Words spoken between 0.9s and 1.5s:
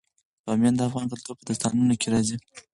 کلتور په